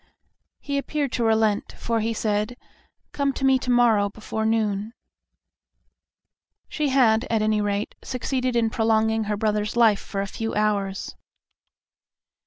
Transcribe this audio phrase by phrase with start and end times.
[0.59, 2.57] He appeared to relent, for he said,
[3.11, 4.93] "Come to me to morrow before noon."
[6.67, 11.13] She had, at any rate, succeeded in prolonging her brother's life for a few hours.'